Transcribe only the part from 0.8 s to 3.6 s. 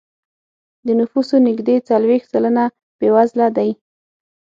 د نفوسو نږدې څلوېښت سلنه بېوزله